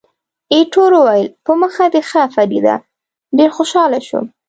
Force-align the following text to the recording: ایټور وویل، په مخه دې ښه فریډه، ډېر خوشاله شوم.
ایټور 0.53 0.91
وویل، 0.95 1.27
په 1.45 1.51
مخه 1.61 1.85
دې 1.93 2.01
ښه 2.09 2.21
فریډه، 2.33 2.75
ډېر 3.37 3.49
خوشاله 3.57 3.99
شوم. 4.07 4.25